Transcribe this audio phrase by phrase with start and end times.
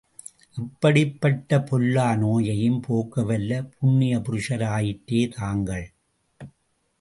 [0.57, 5.87] எப்படிப் பட்ட பொல்லா நோயையும் போக்க வல்ல புண்ணிய புருஷர் ஆயிற்றே தாங்கள்.